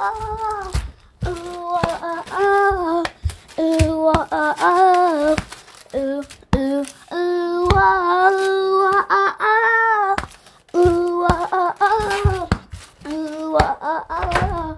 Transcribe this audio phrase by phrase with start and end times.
[0.00, 0.72] oh,
[1.26, 3.04] ooh, oh, oh,
[3.58, 5.36] ooh, oh, oh,
[5.94, 6.22] ooh,
[6.56, 8.46] ooh, ooh, oh,
[9.10, 10.16] oh, oh,
[10.76, 12.48] ooh, oh, oh,
[13.08, 14.76] ooh, oh, oh,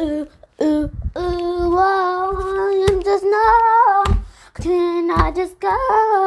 [0.00, 0.26] ooh,
[0.62, 4.04] ooh, ooh, oh, and just know,
[4.54, 6.25] can I just go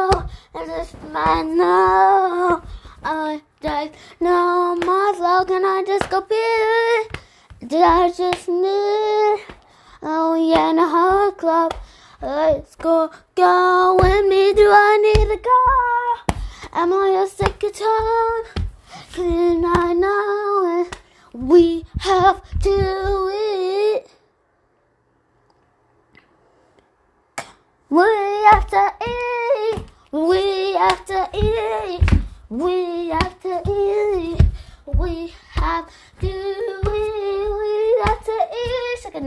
[8.20, 9.40] just need?
[10.02, 11.72] Oh yeah, in a hot club.
[12.20, 14.52] Let's go, go with me.
[14.52, 16.36] Do I need a car?
[16.82, 18.66] Am I a second time?
[19.14, 20.98] Can I know it?
[21.32, 22.76] We have to
[23.48, 24.04] eat.
[27.88, 28.10] We
[28.50, 28.84] have to
[29.16, 29.84] eat.
[30.12, 32.20] We have to eat.
[32.50, 32.89] We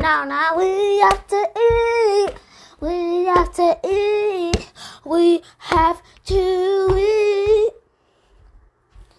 [0.04, 2.34] now, now we have to eat.
[2.82, 4.70] We have to eat.
[5.06, 7.72] We have to eat.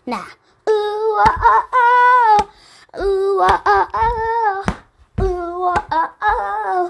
[0.05, 0.27] Now,
[0.69, 6.89] ooh ah ah oh, ooh ah ah oh, ooh ah ah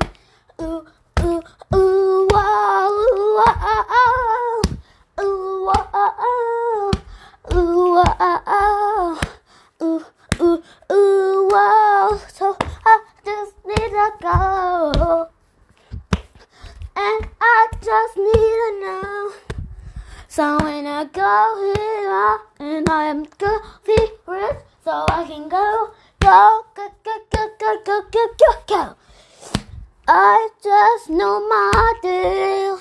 [0.59, 0.83] oh, ooh
[1.23, 1.43] ooh
[1.73, 4.63] ooh ah ooh ah ah oh,
[5.23, 6.91] ooh ah ah oh,
[7.55, 9.23] ooh ah ah oh,
[9.87, 10.03] ooh
[10.43, 10.59] ooh
[10.91, 12.19] ooh wow.
[12.35, 15.29] So I just need to go,
[16.97, 17.69] and I
[18.15, 19.33] just need to know.
[20.29, 26.89] So when I go here and I am confident, so I can go, go, go,
[27.05, 28.97] go, go, go, go, go, go, go.
[30.07, 32.81] I just know my deal.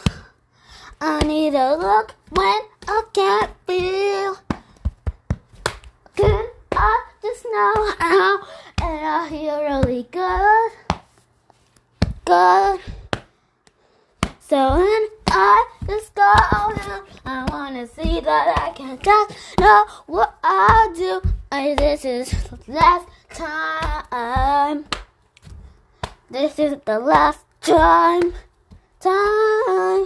[0.99, 4.37] I need to look when I can't feel.
[6.15, 8.39] Can I just know how?
[8.81, 10.71] And I feel really good,
[12.25, 12.79] good.
[14.39, 20.93] So I just go now, I wanna see that I can just know what I
[20.95, 21.21] do.
[21.51, 24.85] And this is the last time.
[26.29, 28.33] This is the last time.
[28.99, 30.05] Time.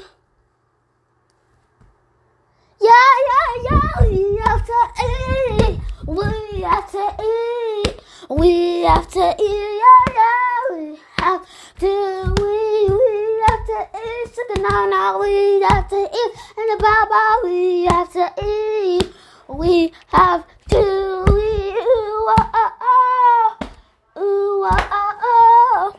[2.79, 4.07] Yeah, yeah, yeah.
[4.07, 5.79] We have to eat.
[6.07, 7.99] We have to eat.
[8.29, 9.81] We have to eat.
[9.83, 10.71] Yeah, yeah.
[10.71, 11.45] We have
[11.79, 12.33] to.
[12.39, 13.97] We we have to
[14.47, 16.31] Chicken now, we have to eat.
[16.57, 19.11] And the baba we have to eat.
[19.47, 20.77] We have to.
[20.77, 24.19] Ooh, ah, ah, ah.
[24.19, 25.93] Ooh, ah, ah, ah.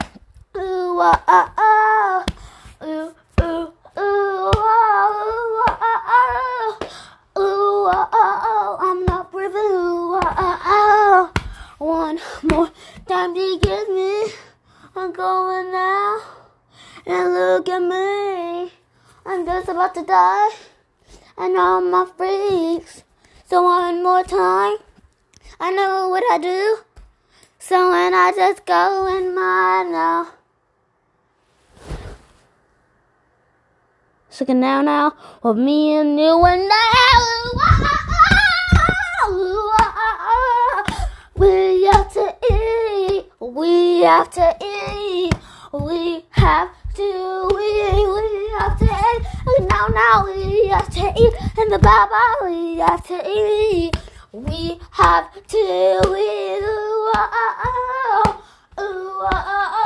[0.56, 2.24] Ooh, ah, ah, ah.
[2.84, 6.78] Ooh, ooh, ooh, ooh, ah, ah, ah.
[7.38, 8.76] Ooh, ah, ah, ah.
[8.80, 9.56] I'm not breathing.
[9.56, 11.32] Ooh, ah, ah, ah.
[11.78, 12.70] One more
[13.06, 14.32] time to get me.
[14.96, 16.37] I'm going now.
[17.08, 18.70] And look at me.
[19.24, 20.50] I'm just about to die.
[21.38, 23.02] And all my freaks.
[23.46, 24.76] So one more time.
[25.58, 26.78] I know what I do.
[27.58, 30.32] So when I just go in my now.
[34.28, 37.38] So now now with me and you and now.
[41.36, 43.26] We have to eat.
[43.40, 45.32] We have to eat.
[45.72, 48.06] We have to eat.
[48.10, 49.22] We have to eat.
[49.70, 51.34] Now now we have to eat.
[51.56, 53.96] And the Baba we have to eat.
[54.32, 56.62] We have to eat.
[56.64, 58.42] Ooh, ah, ah, ah.
[58.80, 59.77] Ooh, ah, ah,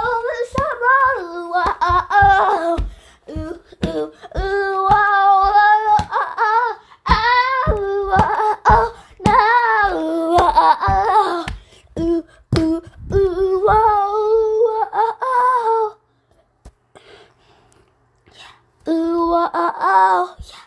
[19.43, 20.62] oh, oh, oh, yeah.